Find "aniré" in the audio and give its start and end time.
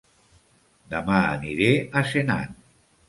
1.35-1.69